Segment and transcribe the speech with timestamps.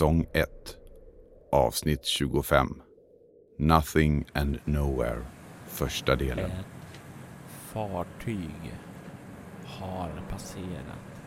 [0.00, 0.48] Säsong 1
[1.52, 2.82] Avsnitt 25
[3.58, 5.26] Nothing and Nowhere
[5.66, 6.66] Första delen Ett
[7.48, 8.74] fartyg
[9.64, 11.22] har passerat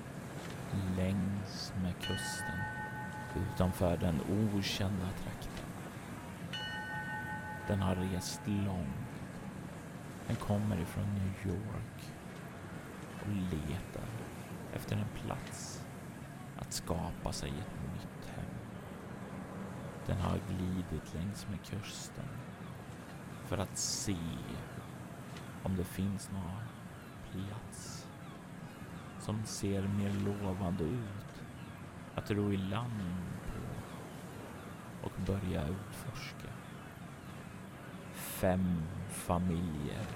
[0.97, 2.59] längs med kusten
[3.35, 5.67] utanför den okända trakten.
[7.67, 9.23] Den har rest långt.
[10.27, 12.13] Den kommer ifrån New York
[13.21, 14.09] och letar
[14.73, 15.83] efter en plats
[16.59, 18.52] att skapa sig ett nytt hem.
[20.05, 22.25] Den har glidit längs med kusten
[23.45, 24.17] för att se
[25.63, 26.63] om det finns någon
[27.31, 28.07] plats
[29.19, 31.43] som ser mer lovande ut
[32.15, 33.01] att ro i land
[33.47, 33.63] på
[35.07, 36.47] och börja utforska.
[38.13, 40.07] Fem familjer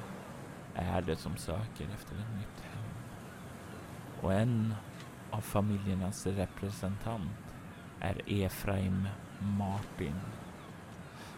[0.75, 2.83] är det som söker efter ett nytt hem.
[4.21, 4.75] Och en
[5.31, 7.31] av familjernas representant
[7.99, 9.07] är Efraim
[9.39, 10.19] Martin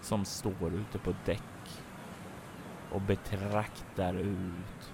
[0.02, 1.82] som står ute på däck
[2.92, 4.94] och betraktar ut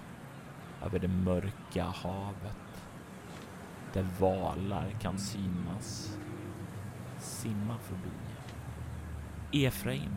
[0.82, 2.84] över det mörka havet
[3.92, 6.18] där valar kan synas
[7.18, 8.10] simma förbi.
[9.66, 10.16] Efraim,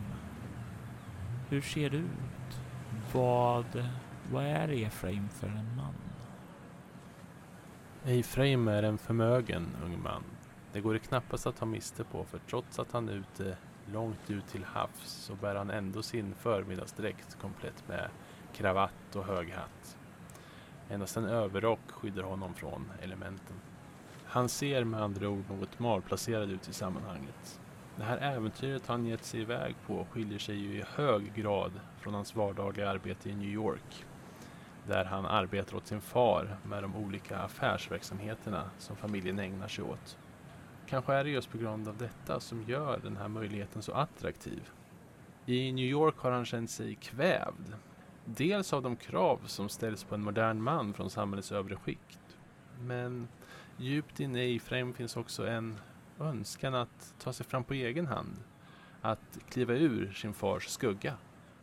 [1.48, 2.60] hur ser du ut?
[3.12, 3.88] Vad,
[4.32, 5.94] vad är Efraim för en man?
[8.04, 10.22] Efraim är en förmögen ung man.
[10.72, 13.56] Det går det knappast att ta miste på för trots att han är ute
[13.92, 18.08] långt ut till havs så bär han ändå sin förmiddagsdräkt komplett med
[18.52, 19.98] kravatt och hög hatt.
[20.88, 23.56] Endast en överrock skyddar honom från elementen.
[24.24, 27.60] Han ser med andra ord något malplacerad ut i sammanhanget.
[27.96, 32.14] Det här äventyret han gett sig iväg på skiljer sig ju i hög grad från
[32.14, 34.04] hans vardagliga arbete i New York.
[34.86, 40.18] Där han arbetar åt sin far med de olika affärsverksamheterna som familjen ägnar sig åt.
[40.90, 44.70] Kanske är det just på grund av detta som gör den här möjligheten så attraktiv.
[45.46, 47.74] I New York har han känt sig kvävd.
[48.24, 52.38] Dels av de krav som ställs på en modern man från samhällets övre skikt.
[52.80, 53.28] Men
[53.76, 55.78] djupt inne i Efraim finns också en
[56.20, 58.36] önskan att ta sig fram på egen hand.
[59.00, 61.14] Att kliva ur sin fars skugga.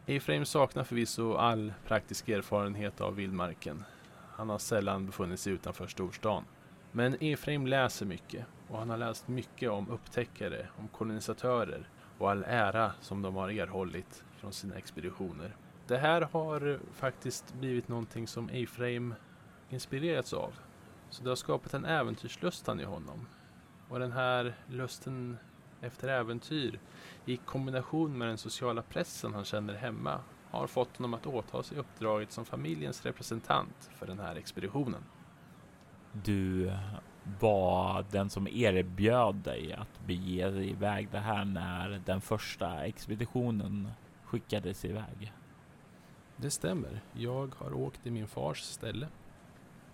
[0.05, 3.83] Efraim saknar förvisso all praktisk erfarenhet av vildmarken.
[4.31, 6.43] Han har sällan befunnit sig utanför storstan.
[6.91, 12.43] Men Efraim läser mycket och han har läst mycket om upptäckare, om kolonisatörer och all
[12.47, 15.55] ära som de har erhållit från sina expeditioner.
[15.87, 19.13] Det här har faktiskt blivit någonting som Efraim
[19.69, 20.53] inspirerats av.
[21.09, 23.27] Så det har skapat en äventyrslustan i honom.
[23.89, 25.37] Och den här lusten
[25.81, 26.79] efter äventyr
[27.25, 30.19] i kombination med den sociala pressen han känner hemma
[30.51, 35.03] har fått honom att åta sig uppdraget som familjens representant för den här expeditionen.
[36.11, 36.71] Du
[37.39, 43.91] var den som erbjöd dig att bege dig iväg det här när den första expeditionen
[44.23, 45.33] skickades iväg.
[46.37, 47.01] Det stämmer.
[47.13, 49.07] Jag har åkt i min fars ställe.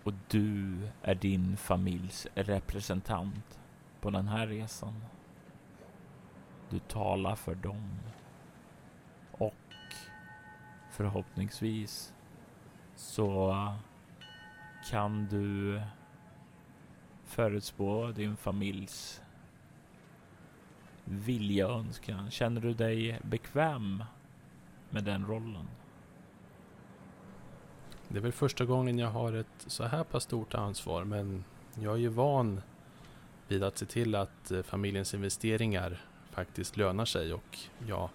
[0.04, 3.60] Och du är din familjs representant
[4.02, 5.04] på den här resan.
[6.70, 8.00] Du talar för dem.
[9.32, 9.54] Och
[10.92, 12.14] förhoppningsvis
[12.96, 13.56] så
[14.90, 15.82] kan du
[17.34, 19.22] förutspå din familjs
[21.06, 22.32] vilja och önskan.
[22.32, 24.04] Känner du dig bekväm
[24.90, 25.68] med den rollen?
[28.08, 31.44] Det är väl första gången jag har ett så här pass stort ansvar men
[31.80, 32.62] jag är ju van
[33.48, 36.02] vid att se till att eh, familjens investeringar
[36.32, 38.10] faktiskt lönar sig och ja,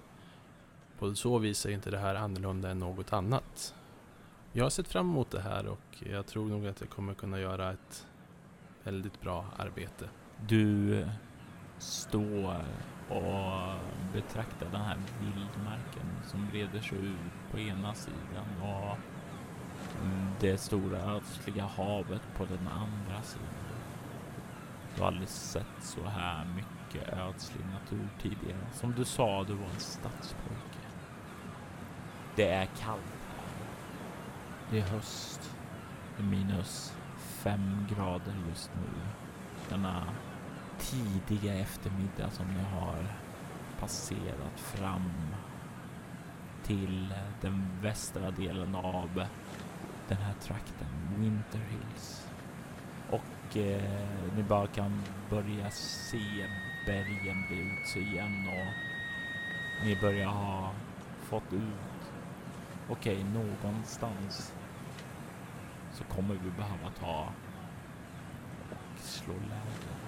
[0.98, 3.74] på så vis är inte det här annorlunda än något annat.
[4.52, 7.40] Jag har sett fram emot det här och jag tror nog att jag kommer kunna
[7.40, 8.06] göra ett
[8.88, 10.08] väldigt bra arbete.
[10.46, 11.08] Du eh,
[11.78, 12.64] står
[13.08, 13.74] och
[14.12, 18.98] betraktar den här vildmarken som breder sig ut på ena sidan och
[20.40, 23.46] det stora ödsliga havet på den andra sidan.
[24.94, 28.66] Du har aldrig sett så här mycket ödslig natur tidigare.
[28.72, 30.86] Som du sa, du var en stadspojke.
[32.36, 33.54] Det är kallt här.
[34.70, 35.56] Det är höst.
[36.16, 36.97] Det är minus
[37.28, 39.00] fem grader just nu.
[39.68, 40.04] Denna
[40.78, 43.04] tidiga eftermiddag som ni har
[43.80, 45.10] passerat fram
[46.62, 49.26] till den västra delen av
[50.08, 52.28] den här trakten, Winter Hills.
[53.10, 53.82] Och eh,
[54.36, 56.46] ni bara kan börja se
[56.86, 58.72] bergen bli ut igen och
[59.84, 60.72] ni börjar ha
[61.22, 62.12] fått ut,
[62.88, 64.52] okej, okay, någonstans
[65.98, 67.28] så kommer vi behöva ta
[68.70, 69.98] och slå läger.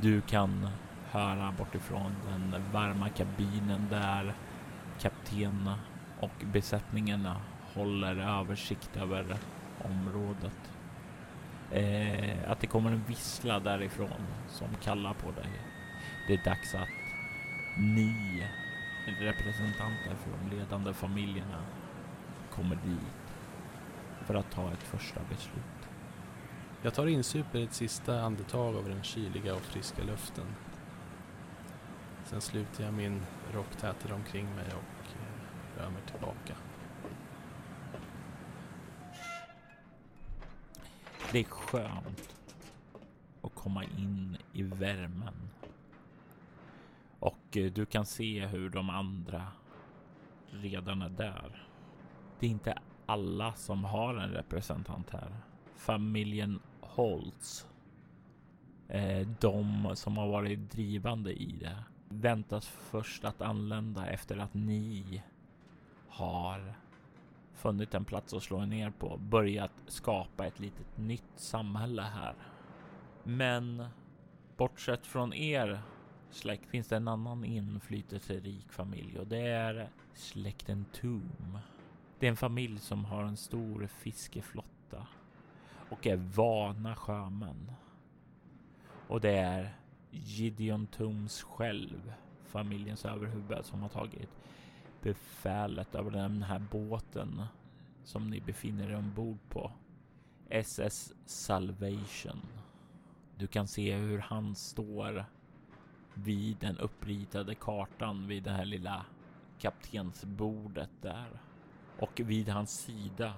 [0.00, 0.68] Du kan
[1.10, 4.34] höra bortifrån den varma kabinen där
[5.00, 5.70] kapten
[6.20, 7.36] och besättningarna
[7.74, 9.36] håller översikt över
[9.84, 10.72] området.
[11.70, 15.50] Eh, att det kommer en vissla därifrån som kallar på dig.
[16.26, 16.88] Det är dags att
[17.78, 18.46] ni
[19.20, 21.62] representanter för de ledande familjerna
[22.50, 23.21] kommer dit
[24.26, 25.88] för att ta ett första beslut.
[26.82, 30.46] Jag tar insuper ett sista andetag av den kyliga och friska luften.
[32.24, 33.22] Sen sluter jag min
[33.52, 36.54] rocktäter omkring mig och eh, rör mig tillbaka.
[41.32, 42.36] Det är skönt
[43.42, 45.34] att komma in i värmen.
[47.18, 49.46] Och eh, du kan se hur de andra
[50.50, 51.66] redan är där.
[52.38, 55.36] Det är inte alla som har en representant här.
[55.76, 57.66] Familjen Holtz,
[58.88, 65.22] eh, de som har varit drivande i det, väntas först att anlända efter att ni
[66.08, 66.74] har
[67.54, 72.34] funnit en plats att slå ner på, börjat skapa ett litet nytt samhälle här.
[73.24, 73.84] Men
[74.56, 75.82] bortsett från er
[76.30, 81.58] släkt finns det en annan inflytelserik familj och det är släkten Toom.
[82.22, 85.06] Det är en familj som har en stor fiskeflotta
[85.90, 87.72] och är vana sjömän.
[89.08, 89.76] Och det är
[90.10, 92.12] Gideon Tums själv,
[92.44, 94.30] familjens överhuvud, som har tagit
[95.00, 97.42] befälet över den här båten
[98.04, 99.72] som ni befinner er ombord på.
[100.48, 102.42] SS Salvation.
[103.36, 105.24] Du kan se hur han står
[106.14, 109.06] vid den uppritade kartan vid det här lilla
[109.58, 111.40] kaptensbordet där.
[111.98, 113.34] Och vid hans sida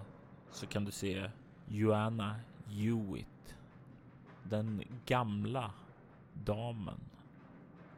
[0.51, 1.31] så kan du se
[1.69, 2.37] Joanna
[2.67, 3.57] Hewitt.
[4.43, 5.71] Den gamla
[6.33, 7.01] damen.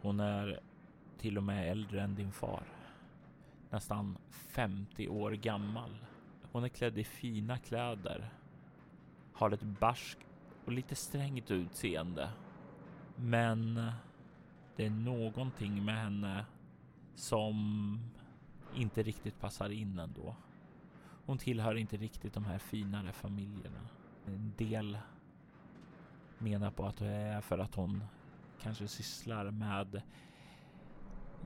[0.03, 0.61] Hon är
[1.19, 2.63] till och med äldre än din far
[3.71, 5.91] nästan 50 år gammal.
[6.53, 8.29] Hon är klädd i fina kläder,
[9.33, 10.27] har ett barskt
[10.65, 12.31] och lite strängt utseende.
[13.17, 13.91] Men
[14.77, 16.47] det är någonting med henne
[17.15, 17.99] som
[18.75, 20.37] inte riktigt passar in ändå.
[21.27, 23.89] Hon tillhör inte riktigt de här finare familjerna.
[24.27, 24.99] En del
[26.39, 28.05] menar på att det är för att hon
[28.61, 30.03] kanske sysslar med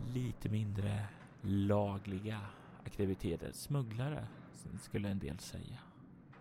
[0.06, 1.04] lite mindre
[1.42, 2.40] lagliga
[2.84, 3.52] aktiviteter.
[3.52, 4.26] Smugglare
[4.80, 5.78] skulle en del säga.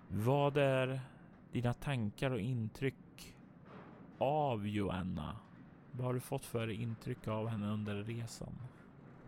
[0.07, 1.01] Vad är
[1.51, 3.35] dina tankar och intryck
[4.17, 5.37] av Joanna?
[5.91, 8.53] Vad har du fått för intryck av henne under resan?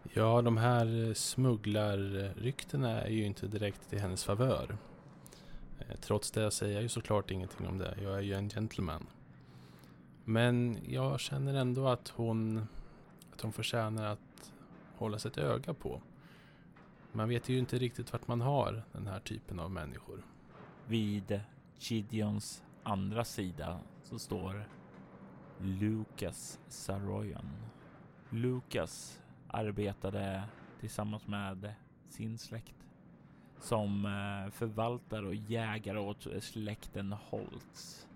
[0.03, 4.77] Ja, de här eh, smugglarryktena är ju inte direkt till hennes favör.
[5.79, 7.98] Eh, trots det säger jag ju såklart ingenting om det.
[8.01, 9.08] Jag är ju en gentleman.
[10.25, 12.67] Men jag känner ändå att hon,
[13.34, 14.53] att hon förtjänar att
[14.96, 16.01] hållas ett öga på.
[17.12, 20.25] Man vet ju inte riktigt vart man har den här typen av människor.
[20.88, 21.41] Vid
[21.79, 24.65] Gideons andra sida så står
[25.58, 27.50] Lucas Saroyan.
[28.29, 29.21] Lucas
[29.53, 30.43] arbetade
[30.79, 31.74] tillsammans med
[32.10, 32.75] sin släkt
[33.60, 38.08] som eh, förvaltare och jägare åt släkten Holtz.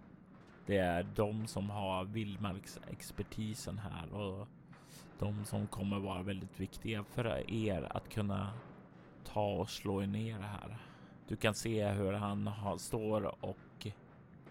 [0.66, 4.48] Det är de som har vildmarksexpertisen här och
[5.20, 8.54] de som kommer vara väldigt viktiga för er att kunna
[9.24, 10.78] ta och slå ner det här.
[11.28, 13.88] Du kan se hur han har, står och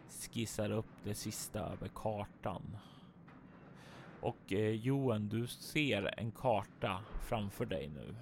[0.08, 2.76] skissar upp det sista över kartan.
[4.24, 8.14] Och eh, Johan, du ser en karta framför dig nu.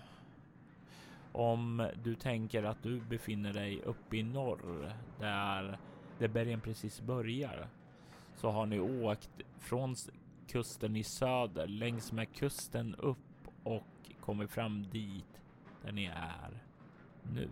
[1.33, 5.79] Om du tänker att du befinner dig uppe i norr där,
[6.19, 7.69] där bergen precis börjar
[8.37, 9.95] så har ni åkt från
[10.49, 15.41] kusten i söder längs med kusten upp och kommit fram dit
[15.85, 16.63] där ni är
[17.35, 17.51] nu.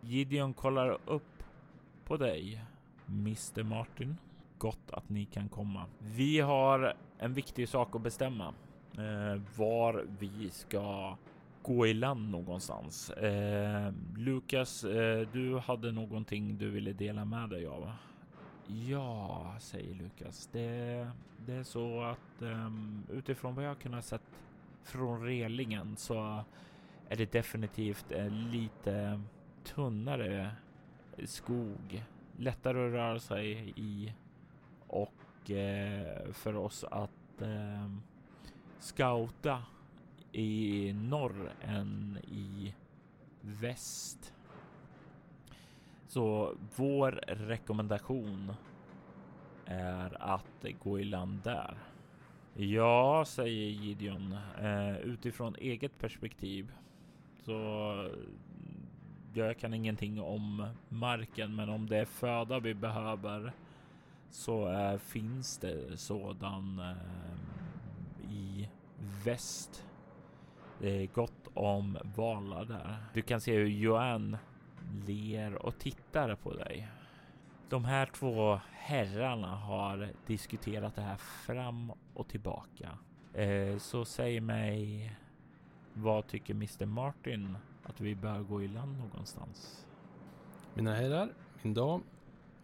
[0.00, 1.42] Gideon kollar upp
[2.04, 2.64] på dig,
[3.06, 4.16] Mr Martin
[4.62, 5.86] gott att ni kan komma.
[5.98, 8.54] Vi har en viktig sak att bestämma.
[8.98, 11.16] Eh, var vi ska
[11.62, 13.10] gå i land någonstans.
[13.10, 17.92] Eh, Lukas, eh, du hade någonting du ville dela med dig av?
[18.66, 20.48] Ja, säger Lukas.
[20.52, 21.08] Det,
[21.46, 24.42] det är så att um, utifrån vad jag kunnat sett
[24.84, 26.44] från relingen så
[27.08, 29.20] är det definitivt eh, lite
[29.64, 30.50] tunnare
[31.24, 32.04] skog.
[32.36, 34.12] Lättare att röra sig i
[35.50, 37.90] Eh, för oss att eh,
[38.78, 39.62] scouta
[40.32, 42.74] i norr än i
[43.40, 44.34] väst.
[46.06, 48.52] Så vår rekommendation
[49.64, 51.78] är att gå i land där.
[52.54, 56.72] Ja, säger Gideon, eh, utifrån eget perspektiv
[57.44, 58.10] så
[59.34, 63.52] jag kan ingenting om marken, men om det är föda vi behöver
[64.32, 68.68] så äh, finns det sådan äh, i
[69.24, 69.86] väst.
[70.78, 72.96] Det är gott om valar där.
[73.14, 74.36] Du kan se hur Johan
[75.06, 76.88] ler och tittar på dig.
[77.68, 82.98] De här två herrarna har diskuterat det här fram och tillbaka.
[83.34, 85.12] Eh, så säg mig,
[85.94, 89.86] vad tycker Mr Martin att vi bör gå i land någonstans?
[90.74, 91.28] Mina herrar,
[91.62, 92.02] min dam.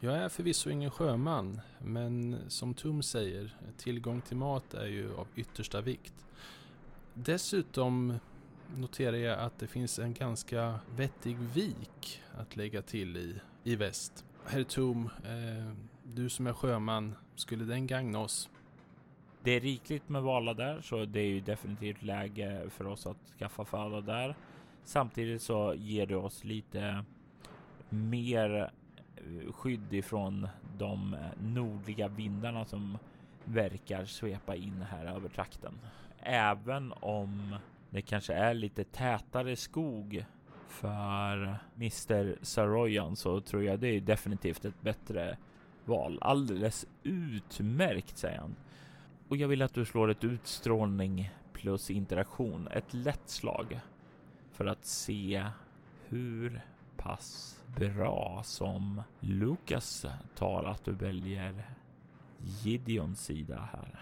[0.00, 5.26] Jag är förvisso ingen sjöman, men som Tum säger, tillgång till mat är ju av
[5.36, 6.26] yttersta vikt.
[7.14, 8.14] Dessutom
[8.76, 14.24] noterar jag att det finns en ganska vettig vik att lägga till i, i väst.
[14.46, 18.50] Herr Tum, eh, du som är sjöman, skulle den gagna oss?
[19.42, 23.32] Det är rikligt med valar där, så det är ju definitivt läge för oss att
[23.38, 24.36] skaffa föda där.
[24.84, 27.04] Samtidigt så ger det oss lite
[27.88, 28.72] mer
[29.52, 32.98] skydd ifrån de nordliga vindarna som
[33.44, 35.78] verkar svepa in här över trakten.
[36.22, 37.56] Även om
[37.90, 40.24] det kanske är lite tätare skog
[40.68, 45.36] för Mr Saroyan så tror jag det är definitivt ett bättre
[45.84, 46.18] val.
[46.20, 48.56] Alldeles utmärkt säger han.
[49.28, 53.80] Och jag vill att du slår ett utstrålning plus interaktion, ett lätt slag
[54.52, 55.46] för att se
[56.08, 56.60] hur
[56.96, 61.64] pass bra som Lukas tar att du väljer
[62.38, 64.00] Gideons sida här.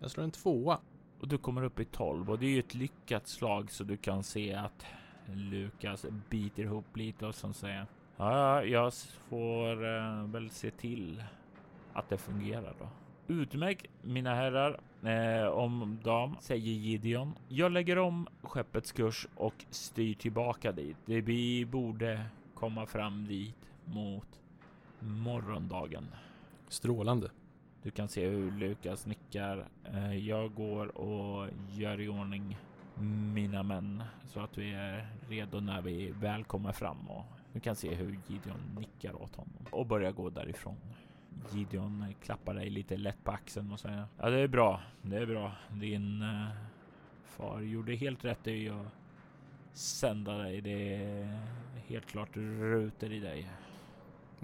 [0.00, 0.78] Jag slår en tvåa.
[1.20, 3.96] Och du kommer upp i 12 och det är ju ett lyckat slag så du
[3.96, 4.86] kan se att
[5.26, 8.92] Lukas biter ihop lite och som säger Ja, jag
[9.28, 11.24] får uh, väl se till
[11.92, 12.88] att det fungerar då.
[13.34, 17.34] Utmärkt mina herrar, eh, om dam, säger Gideon.
[17.48, 20.96] Jag lägger om skeppets kurs och styr tillbaka dit.
[21.04, 24.40] Vi borde komma fram dit mot
[24.98, 26.06] morgondagen.
[26.68, 27.30] Strålande.
[27.82, 29.68] Du kan se hur Lukas nickar.
[29.84, 32.56] Eh, jag går och gör i ordning
[33.34, 37.76] mina män så att vi är redo när vi väl kommer fram och du kan
[37.76, 40.76] se hur Gideon nickar åt honom och börjar gå därifrån.
[41.52, 44.80] Gideon klappar dig lite lätt på axeln och säger Ja, det är bra.
[45.02, 45.52] Det är bra.
[45.70, 46.48] Din uh,
[47.24, 48.86] far gjorde helt rätt i att
[49.72, 50.60] sända dig.
[50.60, 51.40] Det är
[51.86, 53.50] helt klart ruter i dig.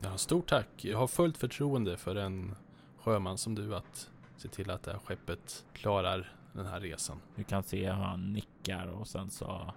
[0.02, 0.85] Ja, stort tack.
[0.85, 2.54] Jag har fullt förtroende för en
[2.99, 7.21] sjöman som du att se till att det här skeppet klarar den här resan.
[7.37, 9.73] Du kan se hur han nickar och sen så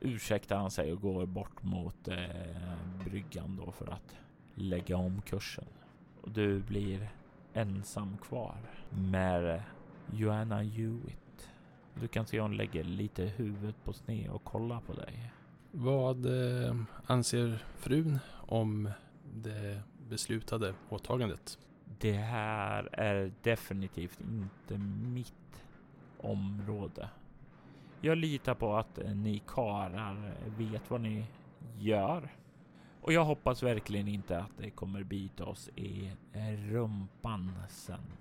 [0.00, 2.18] ursäktar han sig och går bort mot eh,
[3.04, 4.16] bryggan då för att
[4.54, 5.64] lägga om kursen.
[6.22, 7.10] Och du blir
[7.54, 8.56] ensam kvar
[8.90, 9.62] med
[10.12, 11.50] Joanna Hewitt.
[11.94, 15.32] Du kan se hon lägger lite huvudet på sned och kollar på dig.
[15.70, 16.76] Vad eh,
[17.06, 18.90] anser frun om
[19.34, 21.58] det beslutade åtagandet?
[21.98, 25.64] Det här är definitivt inte mitt
[26.18, 27.08] område.
[28.00, 31.26] Jag litar på att ni karar vet vad ni
[31.78, 32.28] gör.
[33.02, 36.10] Och jag hoppas verkligen inte att det kommer bita oss i
[36.68, 38.12] rumpan sen.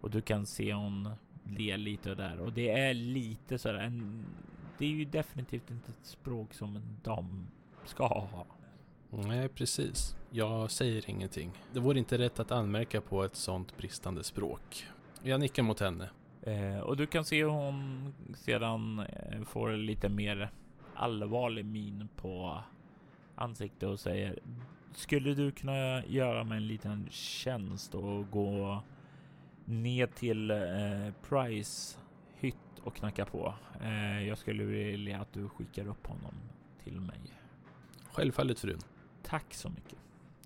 [0.00, 1.08] Och du kan se hon
[1.44, 3.78] ler lite där och det är lite sådär.
[3.78, 4.26] En,
[4.78, 7.46] det är ju definitivt inte ett språk som en dam
[7.84, 8.46] ska ha.
[9.10, 10.16] Nej, precis.
[10.30, 11.52] Jag säger ingenting.
[11.72, 14.86] Det vore inte rätt att anmärka på ett sånt bristande språk.
[15.22, 16.10] Jag nickar mot henne.
[16.42, 20.50] Eh, och du kan se hur hon sedan eh, får lite mer
[20.94, 22.62] allvarlig min på
[23.34, 24.38] ansikte och säger
[24.94, 28.82] Skulle du kunna göra mig en liten tjänst och gå
[29.64, 30.58] ner till eh,
[31.28, 31.98] Price
[32.34, 33.54] hytt och knacka på?
[33.80, 36.34] Eh, jag skulle vilja att du skickar upp honom
[36.84, 37.20] till mig.
[38.12, 38.78] Självfallet frun.
[39.22, 39.98] Tack så mycket.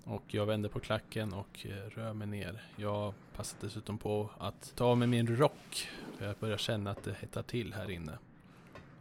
[0.03, 2.61] Och jag vänder på klacken och eh, rör mig ner.
[2.75, 5.89] Jag passar dessutom på att ta av mig min rock.
[6.17, 8.17] För jag börjar känna att det hettar till här inne.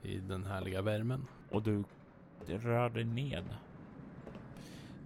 [0.02, 1.26] I den härliga värmen.
[1.50, 1.84] Och du
[2.46, 3.44] rör dig ned.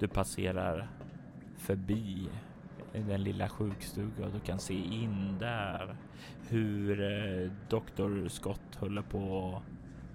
[0.00, 0.88] Du passerar
[1.56, 2.28] förbi
[2.92, 5.96] den lilla sjukstugan och du kan se in där
[6.48, 9.62] hur eh, Scott håller på att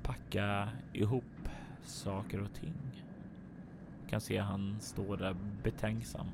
[0.04, 1.50] packa ihop
[1.84, 3.04] saker och ting.
[4.04, 6.28] Du kan se han står där betänksam.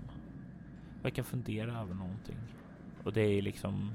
[1.02, 2.40] Verkar fundera över någonting.
[3.04, 3.92] Och det är liksom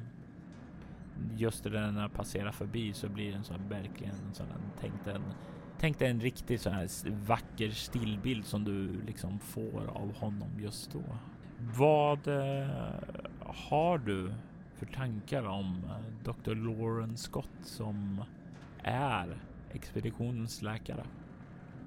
[1.36, 4.46] just det där när jag passerar förbi så blir det en sån verkligen en sån
[4.80, 5.22] tänk en
[5.80, 6.88] Tänk dig en riktigt så här
[7.26, 11.02] vacker stillbild som du liksom får av honom just då.
[11.58, 12.68] Vad eh,
[13.40, 14.32] har du
[14.74, 16.54] för tankar om eh, Dr.
[16.54, 18.24] Lauren Scott som
[18.82, 19.36] är
[19.72, 21.04] expeditionens läkare?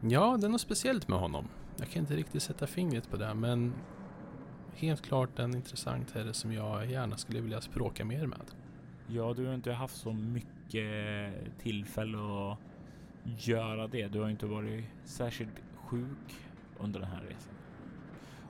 [0.01, 1.47] Ja, det är något speciellt med honom.
[1.77, 3.73] Jag kan inte riktigt sätta fingret på det, men
[4.75, 8.41] helt klart en intressant herre som jag gärna skulle vilja språka mer med.
[9.07, 12.57] Ja, du har inte haft så mycket tillfälle att
[13.23, 14.07] göra det.
[14.07, 16.35] Du har inte varit särskilt sjuk
[16.79, 17.53] under den här resan.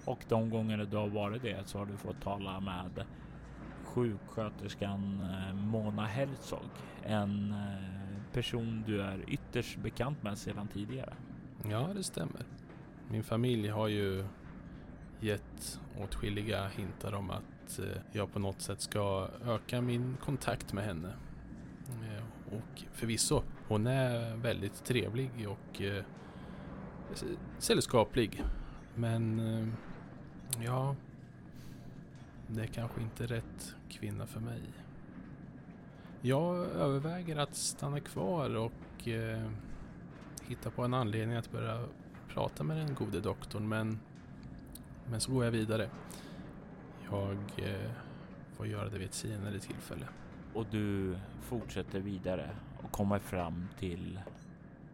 [0.05, 3.05] Och de gånger du har varit det så har du fått tala med
[3.83, 6.69] sjuksköterskan eh, Mona Herzog.
[7.03, 11.13] En eh, person du är ytterst bekant med sedan tidigare.
[11.69, 12.45] Ja, det stämmer.
[13.07, 14.25] Min familj har ju
[15.19, 20.83] gett åtskilliga hintar om att eh, jag på något sätt ska öka min kontakt med
[20.83, 21.13] henne.
[22.51, 26.03] Och förvisso, hon är väldigt trevlig och eh,
[27.59, 28.43] sällskaplig.
[28.95, 29.67] Men eh,
[30.57, 30.95] Ja,
[32.47, 34.61] det är kanske inte rätt kvinna för mig.
[36.21, 39.49] Jag överväger att stanna kvar och eh,
[40.47, 41.85] hitta på en anledning att börja
[42.27, 43.99] prata med den gode doktorn men,
[45.09, 45.89] men så går jag vidare.
[47.11, 47.91] Jag eh,
[48.53, 50.07] får göra det vid ett senare tillfälle.
[50.53, 52.49] Och du fortsätter vidare
[52.83, 54.19] och kommer fram till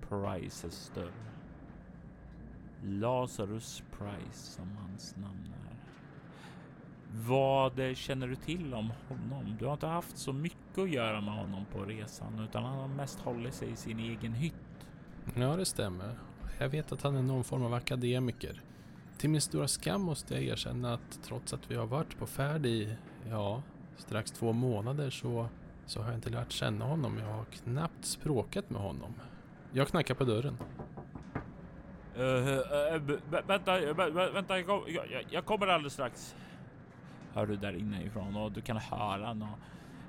[0.10, 1.12] Prices dörr.
[2.84, 5.76] Lazarus Price som hans namn är.
[7.28, 9.56] Vad känner du till om honom?
[9.60, 12.88] Du har inte haft så mycket att göra med honom på resan utan han har
[12.88, 14.54] mest hållit sig i sin egen hytt.
[15.36, 16.20] Ja, det stämmer.
[16.60, 18.62] Jag vet att han är någon form av akademiker.
[19.18, 22.66] Till min stora skam måste jag erkänna att trots att vi har varit på färd
[22.66, 22.96] i,
[23.30, 23.62] ja,
[23.98, 25.50] strax två månader så,
[25.86, 27.18] så har jag inte lärt känna honom.
[27.18, 29.14] Jag har knappt språkat med honom.
[29.72, 30.58] Jag knackar på dörren.
[32.18, 33.80] Uh, uh, vänta,
[34.34, 36.36] vänta, jag, jag, jag, kommer alldeles strax.
[37.34, 39.60] Hör du där inifrån och du kan höra något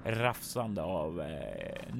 [0.04, 1.22] rafsande av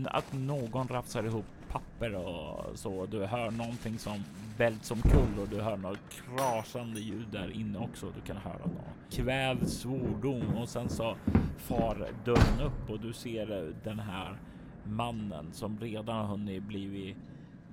[0.05, 3.07] att någon rafsar ihop papper och så.
[3.07, 4.25] Du hör någonting som
[4.59, 8.07] välts som kull och du hör något krasande ljud där inne också.
[8.15, 11.17] Du kan höra något kvävd svordom och sen så
[11.59, 14.39] far dörren upp och du ser eh, den här
[14.85, 17.17] mannen som redan har hunnit blivit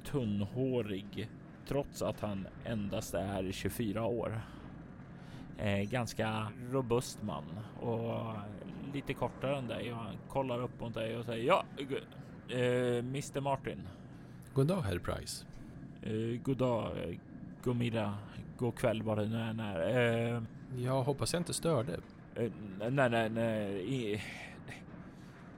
[0.06, 1.30] tunnhårig
[1.68, 4.42] trots att han endast är 24 år.
[5.58, 7.44] Eh, ganska robust man
[7.82, 8.34] och
[8.94, 9.92] lite kortare än dig.
[9.92, 11.64] Han kollar upp mot dig och säger ja,
[12.50, 13.88] eh, Mr Martin.
[14.54, 15.46] God dag, herr Price.
[16.02, 17.20] Eh, god dag,
[17.64, 18.18] god middag,
[18.58, 19.98] god kväll vad det nu än är.
[20.36, 20.44] Eh,
[20.78, 21.94] jag hoppas jag inte störde.
[22.36, 22.52] Eh,
[22.90, 24.24] nej, nej, nej.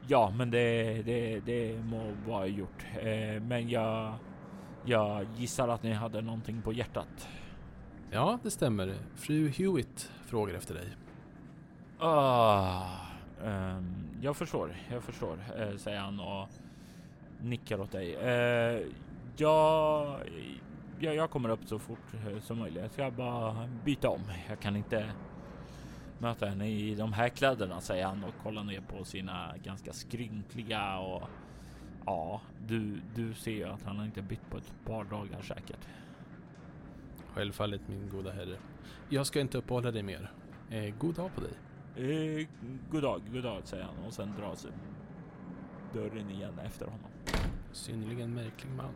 [0.08, 2.86] Ja, men det, det, det må vara gjort.
[3.41, 4.13] Men jag
[4.88, 7.30] jag gissar att ni hade någonting på hjärtat.
[8.12, 8.93] Ja, det stämmer.
[9.15, 10.88] Fru Hewitt frågar efter dig.
[12.00, 12.84] Ah,
[13.43, 16.50] um, jag förstår, jag förstår, uh, säger han och
[17.41, 18.15] nickar åt dig.
[18.15, 18.88] Uh,
[19.38, 20.19] jag,
[21.00, 22.82] jag, jag kommer upp så fort uh, som möjligt.
[22.82, 24.21] Jag ska bara byta om.
[24.50, 25.12] Jag kan inte
[26.19, 31.00] möta henne i de här kläderna, säger han och kollar ner på sina ganska skrynkliga
[31.00, 31.30] och
[32.06, 35.88] Ja, du, du ser ju att han har inte bytt på ett par dagar säkert.
[37.34, 38.58] Självfallet min goda herre.
[39.10, 40.32] Jag ska inte uppehålla dig mer.
[40.69, 41.54] Eh, god dag på dig.
[41.95, 42.48] Eh,
[42.91, 44.67] god dag, god dag säger han och sen dras
[45.93, 47.10] dörren igen efter honom.
[47.75, 48.93] Synnerligen märklig man.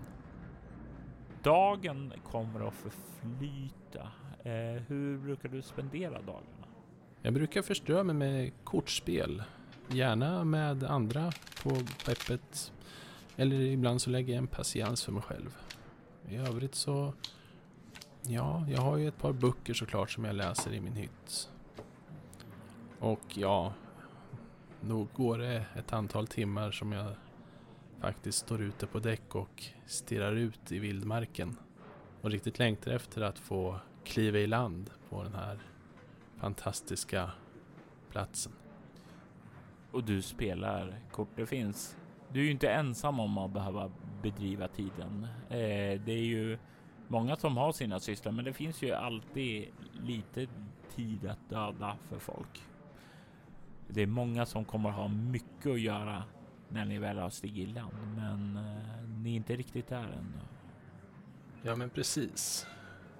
[1.44, 4.02] Dagen kommer att förflyta.
[4.44, 6.68] Eh, hur brukar du spendera dagarna?
[7.22, 9.44] Jag brukar förströ mig med kortspel.
[9.90, 11.32] Gärna med andra
[11.64, 11.70] på
[12.06, 12.74] skeppet.
[13.36, 15.58] Eller ibland så lägger jag en patiens för mig själv.
[16.30, 17.14] I övrigt så...
[18.22, 21.50] Ja, jag har ju ett par böcker såklart som jag läser i min hytt.
[23.00, 23.74] Och ja,
[24.82, 27.16] nog går det ett antal timmar som jag
[28.02, 31.58] faktiskt står ute på däck och stirrar ut i vildmarken.
[32.22, 35.60] Och riktigt längtar efter att få kliva i land på den här
[36.38, 37.32] fantastiska
[38.10, 38.52] platsen.
[39.92, 41.30] Och du spelar kort.
[41.36, 41.98] Det finns.
[42.32, 45.28] Du är ju inte ensam om att behöva bedriva tiden.
[45.50, 46.58] Eh, det är ju
[47.08, 50.48] många som har sina sysslor, men det finns ju alltid lite
[50.96, 52.64] tid att döda för folk.
[53.88, 56.24] Det är många som kommer ha mycket att göra
[56.70, 60.40] när ni väl har stigit i land, men eh, ni är inte riktigt där ännu.
[61.62, 62.68] Ja, men precis.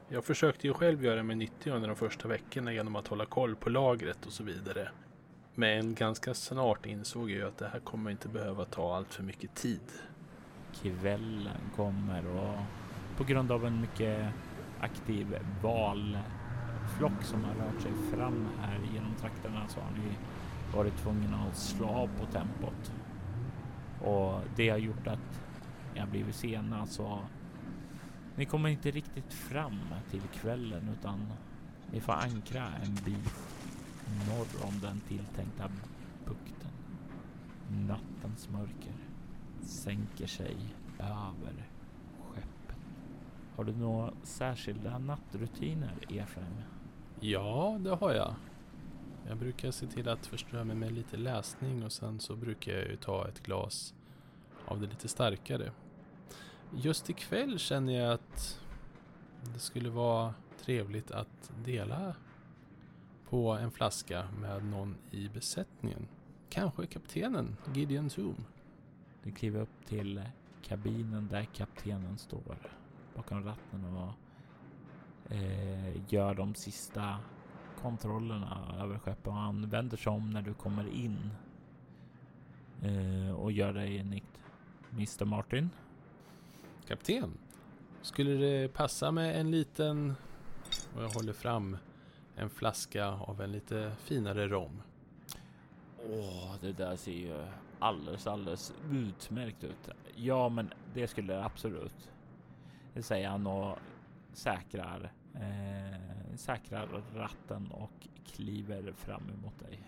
[0.10, 3.56] Jag försökte ju själv göra mig nyttig under de första veckorna genom att hålla koll
[3.56, 4.90] på lagret och så vidare.
[5.56, 9.56] Men ganska snart insåg jag att det här kommer inte behöva ta allt för mycket
[9.56, 9.82] tid.
[10.82, 12.58] Kvällen kommer och
[13.18, 14.34] på grund av en mycket
[14.80, 20.18] aktiv valflock som har rört sig fram här genom trakterna så har ni
[20.76, 22.92] varit tvungna att slå av på tempot.
[24.02, 25.42] Och det har gjort att
[25.94, 27.20] ni har blivit sena så alltså,
[28.36, 29.80] ni kommer inte riktigt fram
[30.12, 31.34] till kvällen utan
[31.92, 33.34] ni får ankra en bit
[34.28, 35.70] norr om den tilltänkta
[36.26, 36.72] bukten.
[37.88, 38.94] Nattens mörker
[39.62, 40.56] sänker sig
[41.00, 41.68] över
[42.20, 42.78] skeppet.
[43.56, 46.62] Har du några särskilda nattrutiner, Efraim?
[47.20, 48.34] Ja, det har jag.
[49.28, 52.88] Jag brukar se till att förströ mig med lite läsning och sen så brukar jag
[52.88, 53.94] ju ta ett glas
[54.66, 55.72] av det lite starkare.
[56.76, 58.62] Just ikväll känner jag att
[59.54, 62.16] det skulle vara trevligt att dela
[63.30, 66.08] på en flaska med någon i besättningen.
[66.50, 68.46] Kanske kaptenen, Gideon Zoom.
[69.24, 70.22] Du kliver upp till
[70.62, 72.58] kabinen där kaptenen står
[73.16, 74.14] bakom ratten och
[75.34, 77.20] eh, gör de sista
[77.82, 81.30] kontrollerna över skeppet och han vänder sig om när du kommer in
[82.82, 84.40] eh, och gör dig en nikt.
[84.92, 85.70] Mr Martin?
[86.88, 87.38] Kapten,
[88.02, 90.16] skulle det passa med en liten...
[90.96, 91.78] Och jag håller fram
[92.36, 94.82] en flaska av en lite finare rom.
[96.10, 97.46] Åh, det där ser ju
[97.80, 99.90] alldeles, alldeles utmärkt ut.
[100.16, 102.12] Ja, men det skulle det absolut.
[102.94, 103.78] Det säger han och
[104.34, 106.09] säkrar, eh,
[106.40, 109.80] säkrar ratten och kliver fram emot dig.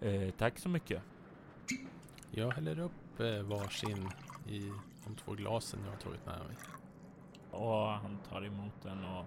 [0.00, 1.02] Eh, tack så mycket.
[2.30, 4.08] Jag häller upp eh, varsin
[4.48, 4.72] i
[5.04, 6.56] de två glasen jag har tagit med mig.
[7.50, 9.24] Och han tar emot den och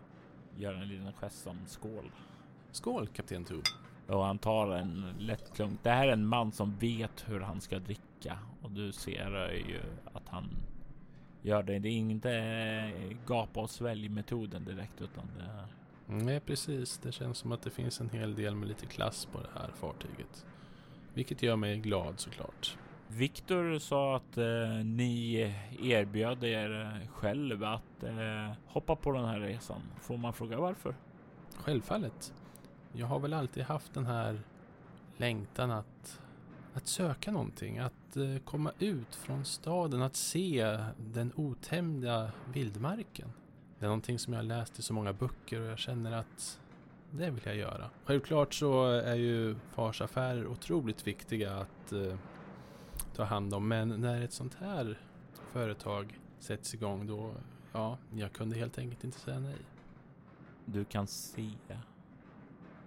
[0.57, 2.11] gör en liten gest som skål.
[2.71, 3.63] Skål kapten Toob.
[4.07, 5.79] Och han tar en lätt klunk.
[5.83, 9.81] Det här är en man som vet hur han ska dricka och du ser ju
[10.13, 10.49] att han
[11.41, 11.79] gör det.
[11.79, 15.80] Det är inte eh, gapa och svälj metoden direkt utan det är...
[16.13, 19.39] Nej precis, det känns som att det finns en hel del med lite klass på
[19.39, 20.45] det här fartyget.
[21.13, 22.77] Vilket gör mig glad såklart.
[23.07, 25.35] Viktor sa att eh, ni
[25.81, 29.81] erbjöd er själv att eh, hoppa på den här resan.
[30.01, 30.95] Får man fråga varför?
[31.55, 32.33] Självfallet.
[32.93, 34.39] Jag har väl alltid haft den här
[35.17, 36.19] längtan att,
[36.73, 43.31] att söka någonting, att eh, komma ut från staden, att se den otämjda vildmarken.
[43.81, 46.59] Det är någonting som jag har läst i så många böcker och jag känner att
[47.11, 47.89] det vill jag göra.
[48.05, 52.15] Självklart så är ju fars affärer otroligt viktiga att eh,
[53.15, 54.97] ta hand om, men när ett sånt här
[55.51, 57.33] företag sätts igång då,
[57.73, 59.61] ja, jag kunde helt enkelt inte säga nej.
[60.65, 61.49] Du kan se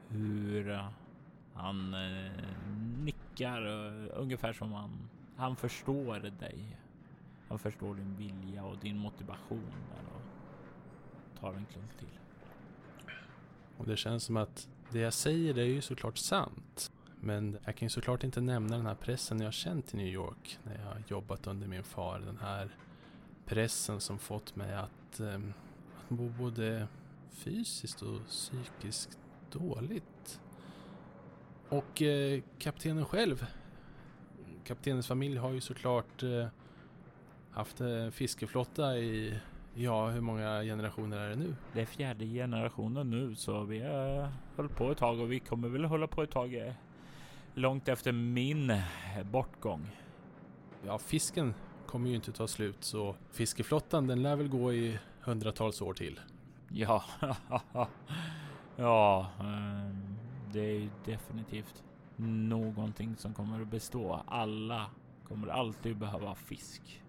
[0.08, 0.88] hur eh,
[1.54, 2.32] han eh,
[2.98, 6.78] nickar uh, ungefär som han, han förstår dig.
[7.48, 10.23] Han förstår din vilja och din motivation där och
[11.44, 12.18] tar en klunk till.
[13.78, 16.92] Och det känns som att det jag säger det är ju såklart sant.
[17.20, 20.58] Men jag kan ju såklart inte nämna den här pressen jag känt i New York
[20.62, 22.18] när jag har jobbat under min far.
[22.18, 22.76] Den här
[23.46, 25.40] pressen som fått mig att, eh,
[25.98, 26.88] att må både
[27.30, 29.18] fysiskt och psykiskt
[29.50, 30.40] dåligt.
[31.68, 33.46] Och eh, kaptenen själv,
[34.64, 36.46] kaptenens familj har ju såklart eh,
[37.50, 39.40] haft en fiskeflotta i,
[39.74, 41.54] ja hur många generationer är det nu?
[41.72, 45.68] Det är fjärde generationen nu så vi har hållit på ett tag och vi kommer
[45.68, 46.72] väl hålla på ett tag eh,
[47.54, 48.72] långt efter min
[49.32, 49.90] bortgång.
[50.86, 51.54] Ja, fisken
[51.86, 56.20] kommer ju inte ta slut så fiskeflottan den lär väl gå i hundratals år till.
[56.68, 57.04] Ja,
[58.76, 60.16] ja, ehm,
[60.52, 61.84] det är ju definitivt
[62.16, 64.20] någonting som kommer att bestå.
[64.26, 64.86] Alla
[65.28, 67.03] kommer alltid behöva fisk.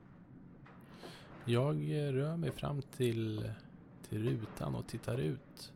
[1.47, 3.49] Jag rör mig fram till,
[4.09, 5.73] till rutan och tittar ut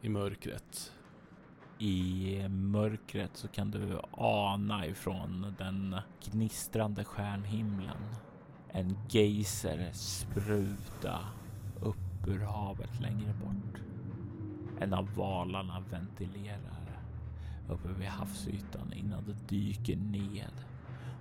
[0.00, 0.92] i mörkret.
[1.78, 7.96] I mörkret så kan du ana ifrån den gnistrande stjärnhimlen
[8.68, 11.20] en geyser spruta
[11.80, 13.80] upp ur havet längre bort.
[14.80, 17.00] En av valarna ventilerar
[17.68, 20.64] uppe vid havsytan innan det dyker ned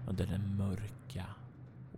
[0.08, 1.25] under den mörka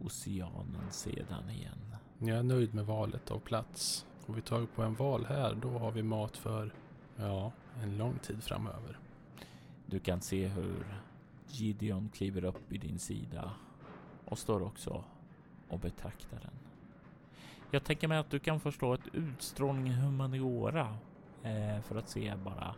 [0.05, 1.95] oceanen sedan igen.
[2.19, 4.05] Jag är nöjd med valet av plats.
[4.19, 6.73] Får vi tag på en val här, då har vi mat för,
[7.15, 7.51] ja,
[7.83, 8.99] en lång tid framöver.
[9.85, 11.01] Du kan se hur
[11.47, 13.51] Gideon kliver upp i din sida
[14.25, 15.03] och står också
[15.69, 16.53] och betraktar den.
[17.71, 20.97] Jag tänker mig att du kan förstå ett utstrålning humaniora
[21.43, 22.75] eh, för att se bara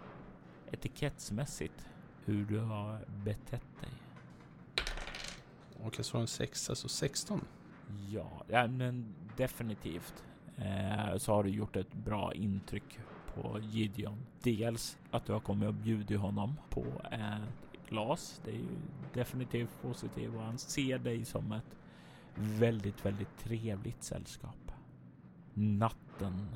[0.71, 1.89] etikettsmässigt
[2.25, 3.91] hur du har betett dig.
[5.83, 7.41] Och jag slår en sexa, så 16.
[8.09, 10.23] Ja, ja men definitivt
[10.57, 12.99] eh, så har du gjort ett bra intryck
[13.33, 14.25] på Gideon.
[14.43, 18.41] Dels att du har kommit och bjudit honom på ett glas.
[18.45, 18.77] Det är ju
[19.13, 21.75] definitivt positivt och han ser dig som ett
[22.35, 24.71] väldigt, väldigt trevligt sällskap.
[25.53, 26.55] Natten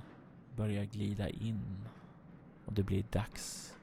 [0.56, 1.88] börjar glida in
[2.66, 3.74] och det blir dags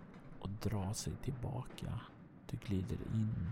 [0.40, 2.00] att dra sig tillbaka.
[2.50, 3.50] Du glider in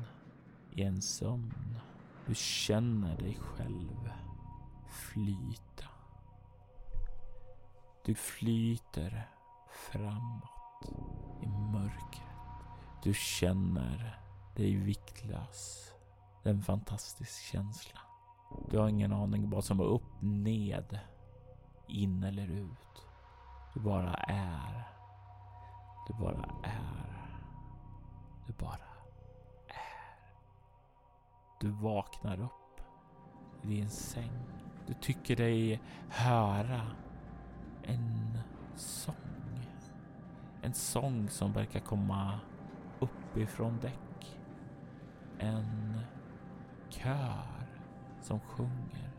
[0.71, 1.79] i en sömn.
[2.27, 4.11] Du känner dig själv
[4.89, 5.85] flyta.
[8.05, 9.29] Du flyter
[9.71, 10.89] framåt
[11.43, 12.29] i mörkret.
[13.03, 14.21] Du känner
[14.57, 15.93] dig viktlös.
[16.43, 18.01] Det är en fantastisk känsla.
[18.71, 20.99] Du har ingen aning vad som är upp, ned,
[21.87, 23.07] in eller ut.
[23.75, 24.89] Du bara är.
[26.07, 27.29] Du bara är.
[28.47, 28.88] Du bara.
[31.61, 32.81] Du vaknar upp
[33.63, 34.31] i din säng.
[34.87, 36.81] Du tycker dig höra
[37.83, 38.39] en
[38.75, 39.15] sång.
[40.63, 42.41] En sång som verkar komma
[42.99, 44.39] uppifrån däck.
[45.39, 46.01] En
[46.89, 47.67] kör
[48.21, 49.11] som sjunger.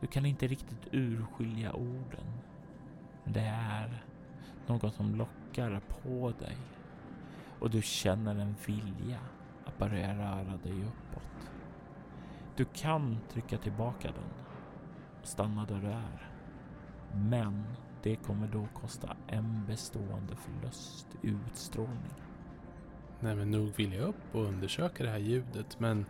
[0.00, 2.26] Du kan inte riktigt urskilja orden.
[3.24, 4.04] Men det är
[4.66, 6.56] något som lockar på dig
[7.60, 9.18] och du känner en vilja
[9.64, 11.29] att börja röra dig uppåt.
[12.60, 14.46] Du kan trycka tillbaka den
[15.20, 16.30] och stanna där du är.
[17.14, 17.64] Men
[18.02, 22.14] det kommer då kosta en bestående förlust i utstrålning.
[23.20, 26.06] Nej men nog vill jag upp och undersöka det här ljudet men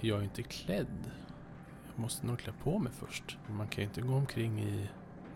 [0.00, 1.10] jag är inte klädd.
[1.86, 3.38] Jag måste nog klä på mig först.
[3.46, 4.88] Man kan ju inte gå omkring i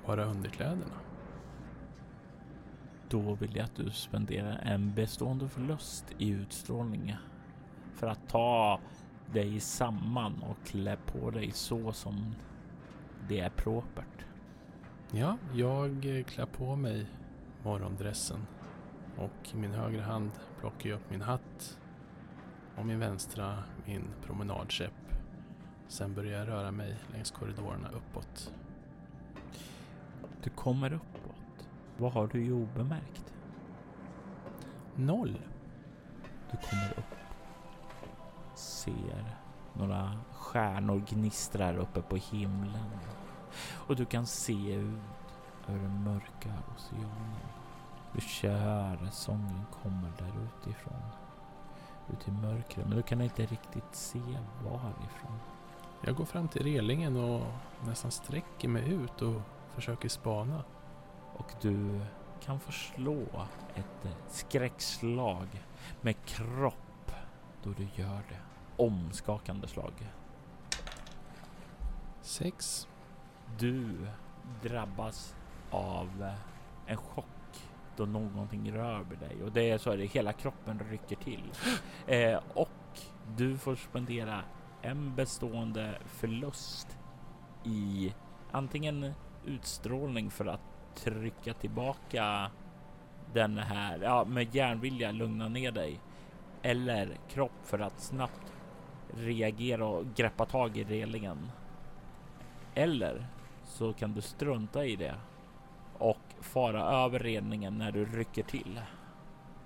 [0.06, 1.00] bara underkläderna.
[3.08, 7.16] Då vill jag att du spenderar en bestående förlust i utstrålning
[7.94, 8.80] för att ta
[9.32, 12.34] dig samman och klä på dig så som
[13.28, 14.26] det är propert.
[15.10, 17.06] Ja, jag eh, klär på mig
[17.62, 18.46] morgondressen
[19.16, 21.78] och i min högra hand plockar jag upp min hatt
[22.76, 24.92] och min vänstra min promenadkäpp.
[25.88, 28.52] Sen börjar jag röra mig längs korridorerna uppåt.
[30.42, 31.68] Du kommer uppåt.
[31.96, 33.34] Vad har du i obemärkt?
[34.94, 35.38] Noll.
[36.50, 37.23] Du kommer upp.
[38.84, 39.36] Ser
[39.72, 42.90] några stjärnor gnistrar uppe på himlen.
[43.72, 45.00] Och du kan se ut
[45.68, 47.36] över den mörka oceanen.
[48.12, 51.02] Du kör sången kommer där utifrån.
[52.12, 55.38] Ut i mörkret, men du kan inte riktigt se varifrån.
[56.00, 57.46] Jag går fram till relingen och
[57.86, 59.40] nästan sträcker mig ut och
[59.74, 60.64] försöker spana.
[61.36, 62.00] Och du
[62.40, 63.26] kan förslå
[63.74, 65.48] ett skräckslag
[66.00, 67.12] med kropp
[67.62, 68.43] då du gör det.
[68.76, 69.92] Omskakande slag.
[72.20, 72.88] Sex.
[73.58, 74.06] Du
[74.62, 75.34] drabbas
[75.70, 76.32] av
[76.86, 77.26] en chock
[77.96, 81.42] då någonting rör vid dig och det är så att hela kroppen rycker till.
[82.06, 82.68] Eh, och
[83.36, 84.40] du får spendera
[84.82, 86.98] en bestående förlust
[87.64, 88.14] i
[88.52, 89.12] antingen
[89.44, 90.60] utstrålning för att
[90.94, 92.50] trycka tillbaka
[93.32, 96.00] den här, ja med järnvilja lugna ner dig
[96.62, 98.53] eller kropp för att snabbt
[99.16, 101.50] reagera och greppa tag i relingen.
[102.74, 103.26] Eller
[103.64, 105.14] så kan du strunta i det
[105.98, 108.80] och fara över redningen när du rycker till.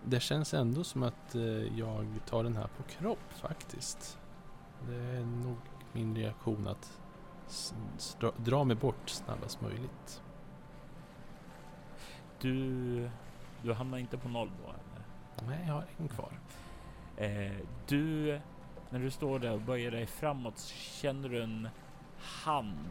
[0.05, 4.19] Det känns ändå som att eh, jag tar den här på kropp faktiskt.
[4.87, 5.57] Det är nog
[5.93, 7.01] min reaktion att
[8.37, 10.23] dra mig bort snabbast möjligt.
[12.41, 13.11] Du,
[13.63, 15.07] du hamnar inte på noll då eller?
[15.49, 16.41] Nej, jag har en kvar.
[17.17, 17.53] Eh,
[17.87, 18.41] du,
[18.91, 21.69] när du står där och böjer dig framåt känner du en
[22.21, 22.89] hand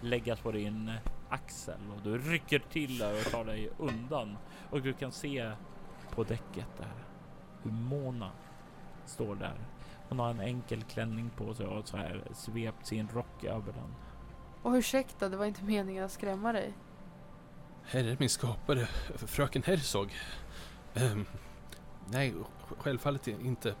[0.00, 0.92] läggas på din
[1.28, 4.36] axel och du rycker till där och tar dig undan
[4.70, 5.52] och du kan se
[6.10, 6.92] på däcket där
[7.62, 8.30] hur Mona
[9.06, 9.54] står där.
[10.08, 13.94] Hon har en enkel klänning på sig och så här svept sin rock över den.
[14.62, 16.72] Och ursäkta, det var inte meningen att skrämma dig.
[17.84, 20.12] Herre min skapare, fröken Herzog.
[20.94, 21.24] Ehm,
[22.10, 23.74] nej, sj- självfallet inte.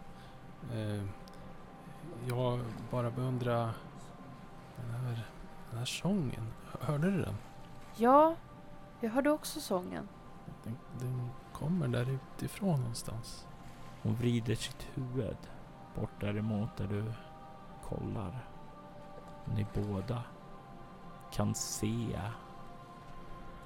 [0.74, 1.08] Ehm,
[2.28, 3.74] jag bara beundrar
[4.76, 5.26] den här,
[5.70, 6.52] den här sången.
[6.80, 7.34] Hörde du den?
[7.96, 8.34] Ja,
[9.00, 10.08] jag hörde också sången.
[10.64, 13.46] Den, den kommer där utifrån någonstans.
[14.02, 15.36] Hon vrider sitt huvud
[15.94, 17.12] bort däremot där du
[17.84, 18.46] kollar.
[19.44, 20.22] Ni båda
[21.32, 22.20] kan se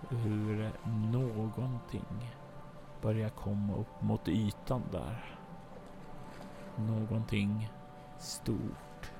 [0.08, 2.32] hur någonting
[3.02, 5.38] börjar komma upp mot ytan där.
[6.76, 7.70] Någonting
[8.18, 9.10] stort.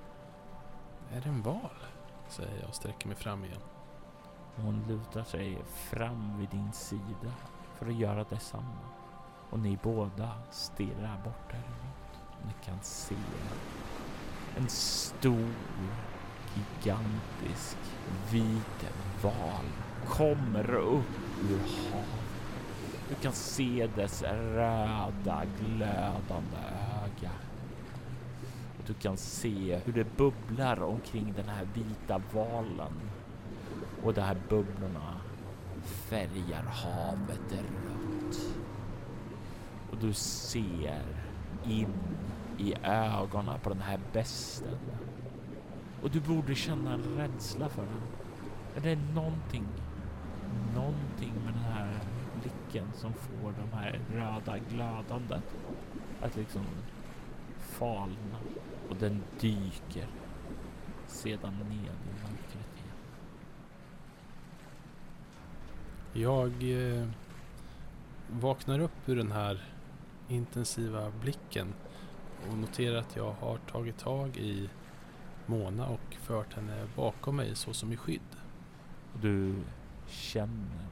[1.13, 1.71] Är det en val?
[2.29, 3.61] Säger jag och sträcker mig fram igen.
[4.57, 7.33] Hon lutar sig fram vid din sida
[7.75, 8.79] för att göra detsamma.
[9.51, 12.21] Och ni båda stirrar bort däremot.
[12.47, 13.17] Ni kan se
[14.57, 15.55] en stor,
[16.55, 17.79] gigantisk,
[18.31, 18.87] vit
[19.23, 19.65] val
[20.09, 21.19] kommer upp
[21.51, 22.25] ur havet.
[23.09, 26.74] Du kan se dess röda, glödande
[28.87, 32.93] du kan se hur det bubblar omkring den här vita valen
[34.03, 35.21] och de här bubblorna
[35.83, 38.57] färgar havet rött.
[39.91, 41.03] Och du ser
[41.65, 41.95] in
[42.59, 44.79] i ögonen på den här besten.
[46.03, 48.03] Och du borde känna en rädsla för den.
[48.77, 49.67] Är det någonting,
[50.75, 52.01] någonting med den här
[52.41, 55.45] blicken som får de här röda glödandet
[56.23, 56.63] att liksom
[57.59, 58.39] falna
[58.89, 60.07] och den dyker
[61.07, 62.97] sedan ned i mörkret igen.
[66.13, 66.53] Jag
[67.01, 67.09] eh,
[68.31, 69.65] vaknar upp ur den här
[70.29, 71.75] intensiva blicken
[72.49, 74.71] och noterar att jag har tagit tag i
[75.47, 78.21] Mona och fört henne bakom mig så som i skydd.
[79.13, 79.55] Och du
[80.07, 80.89] känner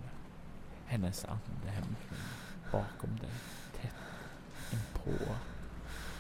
[0.87, 2.21] hennes andehämtning
[2.73, 3.31] bakom dig
[3.81, 3.95] tätt
[4.73, 5.35] inpå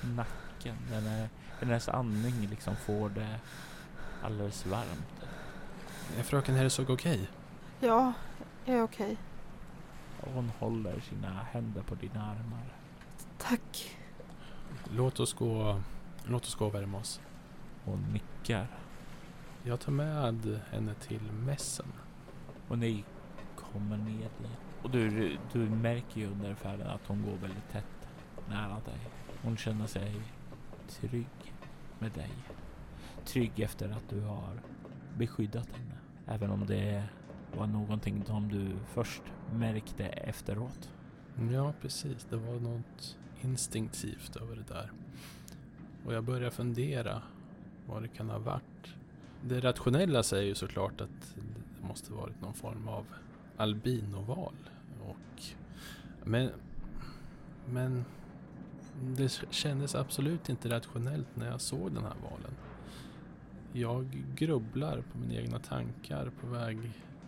[0.02, 0.51] nacken.
[0.90, 1.28] Den är,
[1.60, 3.40] hennes andning liksom får det
[4.22, 5.24] alldeles varmt.
[6.18, 7.28] Är fröken Herzog okej?
[7.80, 8.12] Ja,
[8.64, 9.16] jag är okej.
[10.20, 12.74] Och hon håller sina händer på dina armar.
[13.38, 13.96] Tack.
[14.90, 15.80] Låt oss gå,
[16.24, 17.20] låt oss gå och värma oss.
[17.84, 18.66] Hon nickar
[19.62, 21.92] Jag tar med henne till mässen.
[22.68, 23.04] och ni
[23.56, 24.58] kommer ner dit.
[24.82, 28.08] Och du, du märker ju under färden att hon går väldigt tätt
[28.48, 28.98] nära dig.
[29.42, 30.20] Hon känner sig
[31.00, 31.54] trygg
[31.98, 32.30] med dig.
[33.24, 34.60] Trygg efter att du har
[35.18, 35.94] beskyddat henne.
[36.26, 37.04] Även om det
[37.56, 40.92] var någonting som du först märkte efteråt.
[41.52, 42.26] Ja, precis.
[42.30, 44.92] Det var något instinktivt över det där.
[46.06, 47.22] Och jag börjar fundera
[47.86, 48.94] vad det kan ha varit.
[49.44, 53.06] Det rationella säger ju såklart att det måste varit någon form av
[53.56, 54.54] albinoval.
[55.00, 55.42] Och,
[56.24, 56.50] men,
[57.66, 58.04] men
[59.00, 62.54] det kändes absolut inte rationellt när jag såg den här valen.
[63.72, 66.78] Jag grubblar på mina egna tankar på väg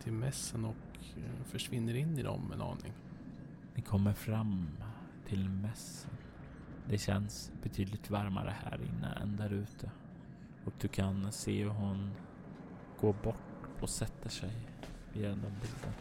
[0.03, 2.93] till mässen och eh, försvinner in i dem en aning.
[3.75, 4.69] Ni kommer fram
[5.27, 6.11] till mässen.
[6.89, 9.91] Det känns betydligt varmare här inne än där ute.
[10.65, 12.11] Och du kan se hur hon
[13.01, 14.53] går bort och sätter sig
[15.13, 15.95] vid en av borden.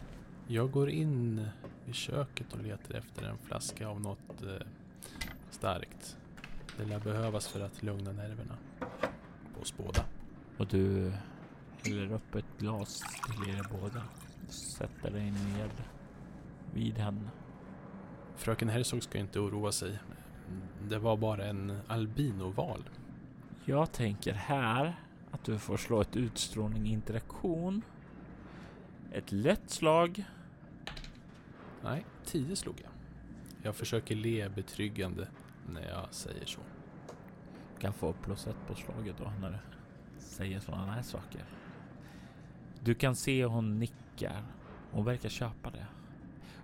[0.46, 1.48] Jag går in
[1.86, 4.66] i köket och letar efter en flaska av något eh,
[5.54, 6.16] starkt.
[6.76, 8.56] Det lär behövas för att lugna nerverna.
[9.54, 10.04] På oss båda.
[10.58, 11.12] Och du
[11.84, 14.02] häller upp ett glas till er båda.
[14.48, 15.70] Sätter dig ned
[16.74, 17.30] vid henne.
[18.36, 19.98] Fröken Herzog ska inte oroa sig.
[20.88, 22.90] Det var bara en albinoval.
[23.64, 24.94] Jag tänker här
[25.30, 27.82] att du får slå ett utstrålning interaktion.
[29.12, 30.24] Ett lätt slag.
[31.82, 32.90] Nej, tio slog jag.
[33.62, 35.28] Jag försöker le betryggande
[35.68, 36.60] när jag säger så.
[37.74, 39.58] Du kan få plus ett på slaget då när du
[40.18, 41.44] säger sådana här saker.
[42.80, 44.44] Du kan se hon nickar.
[44.90, 45.86] Hon verkar köpa det.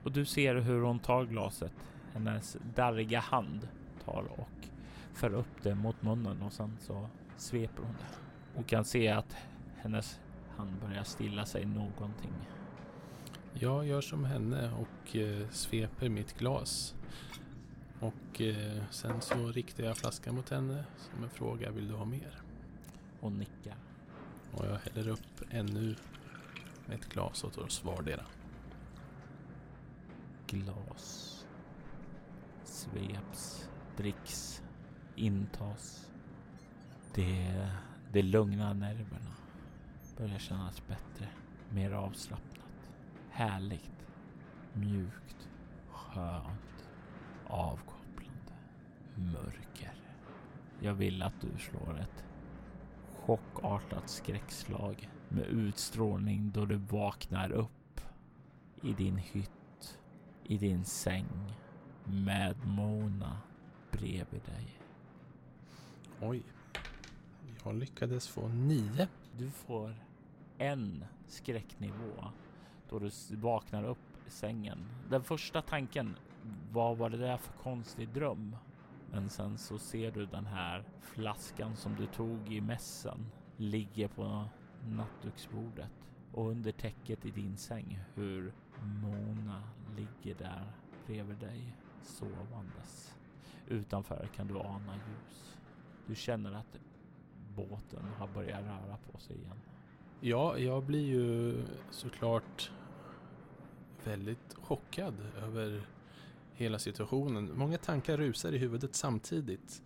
[0.03, 1.73] Och du ser hur hon tar glaset.
[2.13, 3.69] Hennes darriga hand
[4.05, 4.69] tar och
[5.13, 8.61] för upp det mot munnen och sen så sveper hon det.
[8.61, 9.37] Och kan se att
[9.77, 10.21] hennes
[10.57, 12.33] hand börjar stilla sig någonting.
[13.53, 16.95] Jag gör som henne och eh, sveper mitt glas.
[18.01, 22.05] Och eh, sen så riktar jag flaskan mot henne som en fråga, vill du ha
[22.05, 22.43] mer?
[23.21, 23.77] Hon nickar.
[24.53, 25.97] Och jag häller upp ännu
[26.89, 28.25] ett glas åt oss vardera.
[30.47, 31.31] Glas
[32.65, 34.63] sveps, dricks,
[35.17, 36.11] intas.
[37.15, 37.71] Det,
[38.13, 39.35] det lugnar nerverna.
[40.17, 41.29] Börjar kännas bättre,
[41.71, 42.91] mer avslappnat.
[43.31, 44.01] Härligt
[44.73, 45.49] Mjukt,
[45.91, 46.91] skönt,
[47.47, 47.90] avkopplande,
[49.21, 49.95] mörker.
[50.81, 52.25] Jag vill att du slår ett
[53.17, 58.01] chockartat skräckslag med utstrålning då du vaknar upp
[58.83, 59.99] i din hytt,
[60.45, 61.55] i din säng
[62.05, 63.41] med Mona
[63.91, 64.81] bredvid dig.
[66.21, 66.43] Oj.
[67.65, 69.09] Jag lyckades få nio.
[69.39, 69.95] Du får
[70.59, 72.25] en skräcknivå
[72.89, 74.79] då du vaknar upp i sängen.
[75.11, 76.17] Den första tanken,
[76.73, 78.57] vad var det där för konstig dröm?
[79.13, 84.45] Men sen så ser du den här flaskan som du tog i mässen ligger på
[84.89, 85.91] nattduksbordet
[86.33, 88.53] och under täcket i din säng hur
[89.03, 89.63] Mona
[89.97, 90.73] ligger där
[91.07, 93.17] bredvid dig sovandes.
[93.67, 95.59] Utanför kan du ana ljus.
[96.07, 96.81] Du känner att
[97.57, 99.61] båten har börjat röra på sig igen.
[100.21, 102.71] Ja, jag blir ju såklart
[104.05, 105.83] väldigt chockad över
[106.61, 107.59] hela situationen.
[107.59, 109.83] Många tankar rusar i huvudet samtidigt.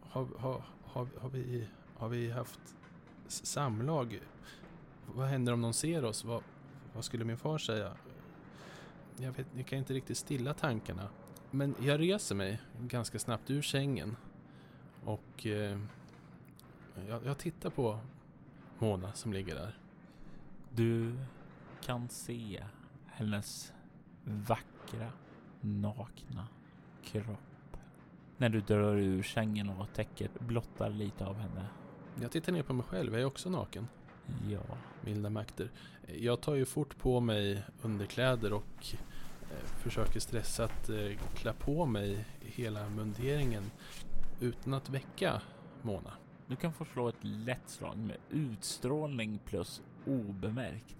[0.00, 2.60] Har, har, har, har, vi, har vi haft
[3.28, 4.20] samlag?
[5.06, 6.24] Vad händer om någon ser oss?
[6.24, 6.42] Vad,
[6.94, 7.92] vad skulle min far säga?
[9.16, 11.08] Jag, vet, jag kan inte riktigt stilla tankarna.
[11.50, 14.16] Men jag reser mig ganska snabbt ur sängen.
[15.04, 15.78] Och eh,
[17.08, 17.98] jag, jag tittar på
[18.78, 19.78] Mona som ligger där.
[20.74, 21.18] Du
[21.80, 22.64] kan se
[23.06, 23.72] hennes
[24.28, 25.12] vackra,
[25.60, 26.48] nakna
[27.04, 27.76] kropp.
[28.36, 31.66] När du drar ur sängen och täcket blottar lite av henne.
[32.20, 33.88] Jag tittar ner på mig själv, jag är också naken.
[34.48, 34.60] Ja.
[35.00, 35.70] Milda makter.
[36.06, 38.94] Jag tar ju fort på mig underkläder och
[39.42, 43.70] eh, försöker stressat eh, klä på mig hela munderingen
[44.40, 45.42] utan att väcka
[45.82, 46.12] Mona.
[46.46, 50.96] Du kan få slå ett lätt slag med utstrålning plus obemärkt.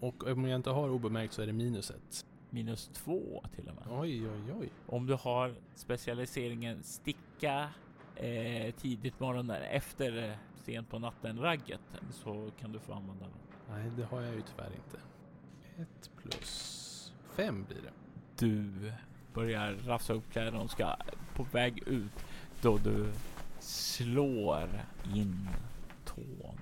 [0.00, 2.26] Och om jag inte har obemärkt så är det minus ett.
[2.50, 4.00] Minus två till och med.
[4.00, 4.68] Oj, oj, oj.
[4.86, 7.68] Om du har specialiseringen sticka
[8.16, 11.80] eh, tidigt morgonen efter eh, sent på natten ragget
[12.10, 13.76] så kan du få använda den.
[13.76, 14.98] Nej, det har jag ju tyvärr inte.
[15.82, 17.92] Ett plus fem blir det.
[18.38, 18.92] Du
[19.34, 20.96] börjar rafsa upp kläderna och ska
[21.34, 22.24] på väg ut
[22.62, 23.12] då du
[23.58, 24.68] slår
[25.14, 25.48] in
[26.04, 26.60] tån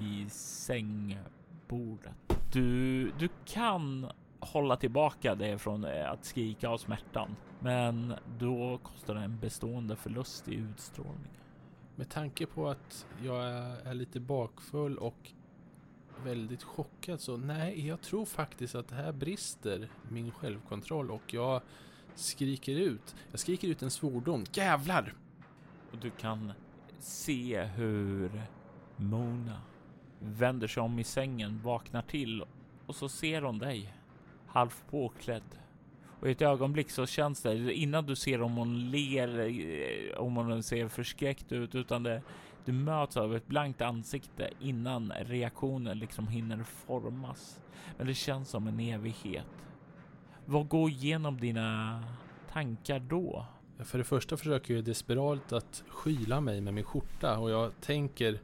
[0.00, 2.14] i sängbordet.
[2.52, 4.10] Du, du kan
[4.42, 9.96] hålla tillbaka det från eh, att skrika av smärtan, men då kostar det en bestående
[9.96, 11.38] förlust i utstrålning.
[11.96, 13.44] Med tanke på att jag
[13.86, 15.32] är lite bakfull och
[16.24, 21.60] väldigt chockad så nej, jag tror faktiskt att det här brister min självkontroll och jag
[22.14, 23.14] skriker ut.
[23.30, 24.44] Jag skriker ut en svordom.
[24.52, 25.14] Jävlar!
[25.92, 26.52] Och du kan
[26.98, 28.42] se hur
[28.96, 29.60] Mona
[30.18, 32.44] vänder sig om i sängen, vaknar till
[32.86, 33.94] och så ser hon dig
[34.52, 35.58] halvt påklädd.
[36.20, 40.36] Och i ett ögonblick så känns det innan du ser om hon ler, eh, om
[40.36, 42.22] hon ser förskräckt ut, utan det,
[42.64, 47.60] du möts av ett blankt ansikte innan reaktionen liksom hinner formas.
[47.98, 49.66] Men det känns som en evighet.
[50.44, 52.04] Vad går igenom dina
[52.52, 53.46] tankar då?
[53.78, 58.40] För det första försöker jag desperat att skyla mig med min skjorta och jag tänker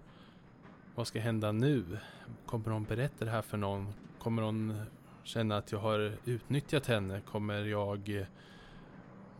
[0.94, 1.98] vad ska hända nu?
[2.46, 3.92] Kommer hon berätta det här för någon?
[4.18, 4.82] Kommer hon
[5.28, 7.20] känna att jag har utnyttjat henne?
[7.20, 8.26] Kommer jag eh,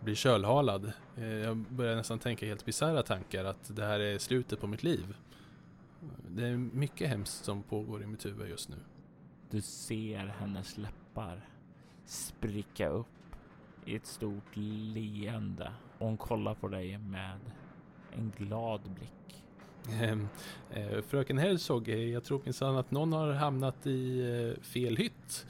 [0.00, 0.92] bli kölhalad?
[1.16, 4.82] Eh, jag börjar nästan tänka helt bisarra tankar att det här är slutet på mitt
[4.82, 5.16] liv.
[6.28, 8.76] Det är mycket hemskt som pågår i mitt huvud just nu.
[9.50, 11.48] Du ser hennes läppar
[12.04, 13.06] spricka upp
[13.84, 15.72] i ett stort leende.
[15.98, 17.40] Och hon kollar på dig med
[18.12, 19.44] en glad blick.
[20.02, 20.28] Ehm,
[20.70, 25.46] eh, Fröken Herzog, jag tror minsann att någon har hamnat i fel hytt.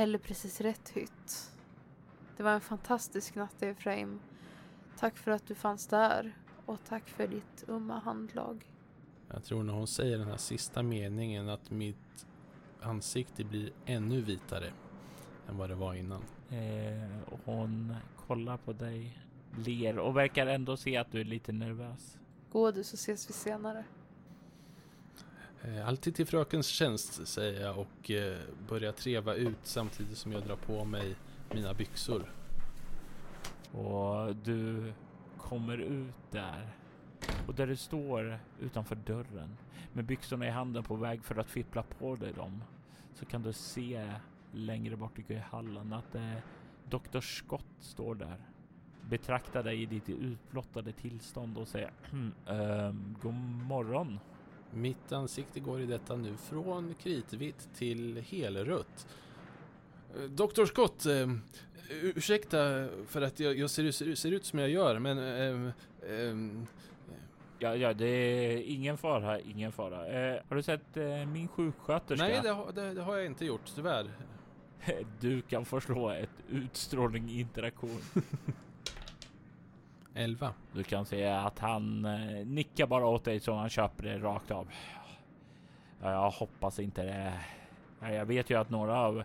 [0.00, 1.52] Eller precis rätt hytt.
[2.36, 4.20] Det var en fantastisk natt Efraim.
[4.98, 6.36] Tack för att du fanns där
[6.66, 8.64] och tack för ditt umma handlag.
[9.28, 12.26] Jag tror när hon säger den här sista meningen att mitt
[12.80, 14.72] ansikte blir ännu vitare
[15.48, 16.22] än vad det var innan.
[16.50, 17.96] Eh, och hon
[18.26, 19.18] kollar på dig,
[19.66, 22.18] ler och verkar ändå se att du är lite nervös.
[22.52, 23.84] Gå du så ses vi senare.
[25.64, 28.38] Eh, alltid till frökens tjänst säger jag och eh,
[28.68, 31.16] börjar treva ut samtidigt som jag drar på mig
[31.54, 32.32] mina byxor.
[33.72, 34.92] Och du
[35.38, 36.76] kommer ut där.
[37.46, 39.56] Och där du står utanför dörren
[39.92, 42.64] med byxorna i handen på väg för att fippla på dig dem
[43.14, 44.12] så kan du se
[44.52, 46.34] längre bort i hallen att eh,
[46.88, 47.20] Dr.
[47.20, 48.36] Scott står där.
[49.08, 51.90] Betraktar dig i ditt utblottade tillstånd och säger
[52.46, 53.34] ehm, God
[53.68, 54.18] morgon.
[54.74, 59.06] Mitt ansikte går i detta nu från kritvitt till helrött.
[60.28, 61.28] Doktor Scott, eh,
[61.90, 65.18] ursäkta för att jag, jag ser, ser, ser, ut som jag gör, men...
[65.18, 65.72] Eh,
[66.12, 66.34] eh,
[67.62, 70.06] Ja, ja, det är ingen fara, ingen fara.
[70.06, 72.26] Eh, har du sett eh, min sjuksköterska?
[72.26, 74.10] Nej, det, det, det, har jag inte gjort, tyvärr.
[75.20, 78.00] Du kan få slå ett utstrålning interaktion.
[80.14, 80.52] 11.
[80.72, 84.50] Du kan se att han eh, nickar bara åt dig så han köper det rakt
[84.50, 84.68] av.
[86.02, 87.32] Ja, jag hoppas inte det.
[88.14, 89.22] Jag vet ju att några av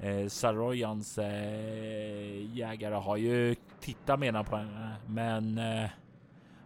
[0.00, 5.90] eh, Saroyans eh, jägare har ju tittat menar på henne, men eh,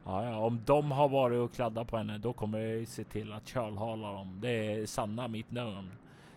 [0.05, 3.49] ja, om de har varit och kladdat på henne, då kommer jag se till att
[3.49, 4.39] kölhala dem.
[4.41, 5.91] Det är sanna mitt namn,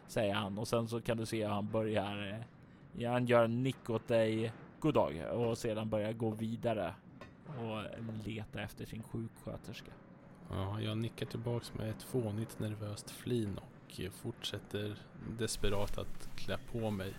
[0.07, 2.45] säger han och sen så kan du se hur han börjar.
[2.99, 4.51] Eh, han gör en nick åt dig.
[4.79, 6.93] God dag och sedan börjar gå vidare
[7.47, 7.83] och
[8.25, 9.91] leta efter sin sjuksköterska.
[10.49, 14.95] Ja, jag nickar tillbaks med ett fånigt nervöst flin och fortsätter
[15.37, 17.13] desperat att klä på mig.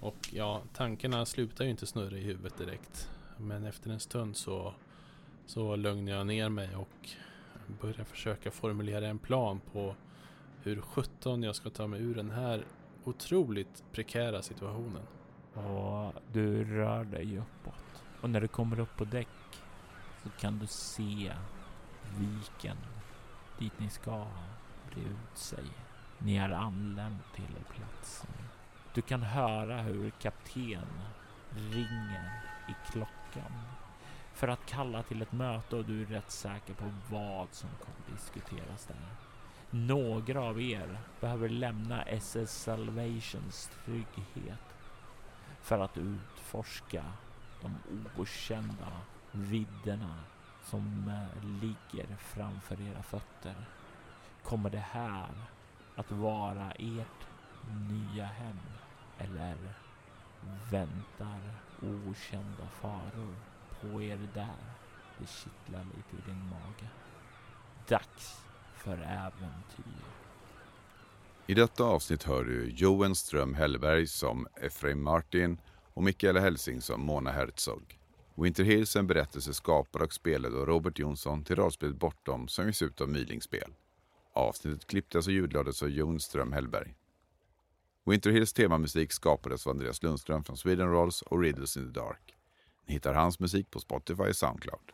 [0.00, 3.10] Och ja, tankarna slutar ju inte snurra i huvudet direkt.
[3.36, 4.74] Men efter en stund så,
[5.46, 7.08] så lugnar jag ner mig och
[7.80, 9.94] börjar försöka formulera en plan på
[10.62, 12.64] hur sjutton jag ska ta mig ur den här
[13.04, 15.02] otroligt prekära situationen.
[15.54, 17.87] Och du rör dig uppåt.
[18.20, 19.28] Och när du kommer upp på däck
[20.22, 21.32] så kan du se
[22.18, 22.76] viken
[23.58, 24.26] dit ni ska
[24.90, 25.64] bre ut sig.
[26.18, 28.30] Ni är anlänt till platsen.
[28.94, 30.88] Du kan höra hur kapten
[31.56, 33.52] ringer i klockan
[34.34, 38.12] för att kalla till ett möte och du är rätt säker på vad som kommer
[38.12, 38.96] diskuteras där.
[39.70, 44.76] Några av er behöver lämna SS Salvations trygghet
[45.62, 47.04] för att utforska
[47.62, 47.76] de
[48.16, 48.92] okända
[49.32, 50.14] vidderna
[50.64, 53.54] som eh, ligger framför era fötter.
[54.42, 55.30] Kommer det här
[55.96, 57.26] att vara ert
[57.90, 58.58] nya hem?
[59.18, 59.56] Eller
[60.70, 61.40] väntar
[61.82, 63.34] okända faror
[63.80, 64.74] på er där?
[65.18, 66.88] Det kittlar lite i din mage.
[67.88, 68.44] Dags
[68.74, 70.04] för äventyr.
[71.46, 75.60] I detta avsnitt hör du Johan Ström Hellberg som Efraim Martin
[75.98, 77.98] och Mikaela Helsing som Mona Herzog.
[78.34, 82.66] Winter Hills är en berättelse skapad och spelad av Robert Jonsson till rollspelet Bortom som
[82.66, 83.74] ges ut av Mylingspel.
[84.32, 86.94] Avsnittet klipptes och ljudlades av Jon Ström Hellberg.
[88.04, 92.34] Winter Hills temamusik skapades av Andreas Lundström från Sweden Rolls och Riddles in the Dark.
[92.86, 94.92] Ni hittar hans musik på Spotify och Soundcloud.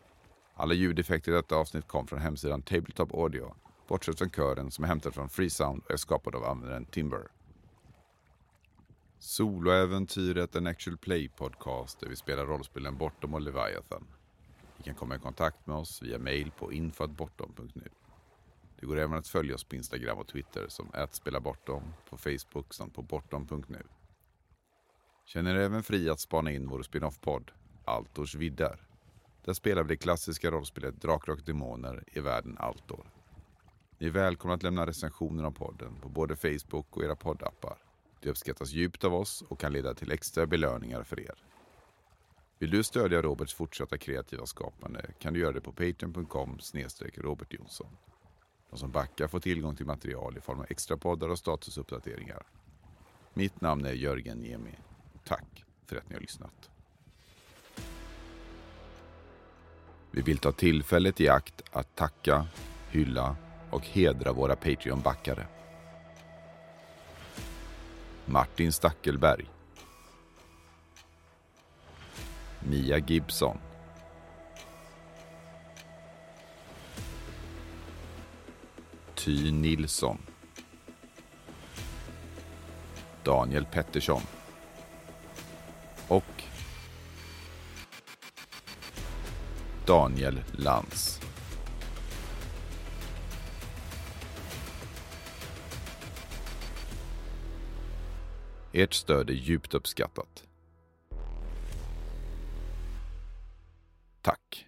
[0.55, 3.55] Alla ljudeffekter i detta avsnitt kom från hemsidan Tabletop Audio,
[3.88, 7.28] bortsett från kören som är hämtad från Freesound och är skapad av användaren Timber.
[9.19, 14.07] Soloäventyret en actual play podcast där vi spelar rollspelen Bortom och Leviathan.
[14.77, 17.89] Ni kan komma i kontakt med oss via mail på info.bortom.nu.
[18.81, 22.95] Det går även att följa oss på Instagram och Twitter som @spelabortom, på Facebook samt
[22.95, 23.83] på bortom.nu.
[25.27, 27.51] Känner er även fri att spana in vår spin-off-podd
[27.85, 28.81] Altors viddar.
[29.45, 33.11] Där spelar vi det klassiska rollspelet Drakar och Demoner i världen Altor.
[33.99, 37.84] Ni är välkomna att lämna recensioner om podden på både Facebook och era poddappar.
[38.25, 41.35] Det uppskattas djupt av oss och kan leda till extra belöningar för er.
[42.59, 46.59] Vill du stödja Roberts fortsatta kreativa skapande kan du göra det på patreon.com
[47.16, 47.97] Robert Jonsson.
[48.70, 52.47] De som backar får tillgång till material i form av extra poddar och statusuppdateringar.
[53.35, 54.79] Mitt namn är Jörgen Niemi.
[55.25, 56.70] Tack för att ni har lyssnat.
[60.11, 62.47] Vi vill ta tillfället i akt att tacka,
[62.91, 63.37] hylla
[63.70, 65.47] och hedra våra Patreon-backare.
[68.27, 69.47] Martin Stackelberg.
[72.61, 73.59] Mia Gibson.
[79.14, 80.18] Ty Nilsson.
[83.22, 84.22] Daniel Pettersson.
[86.09, 86.43] Och
[89.87, 91.24] Daniel Lantz.
[98.77, 100.45] Ert stöd är djupt uppskattat.
[104.22, 104.66] Tack.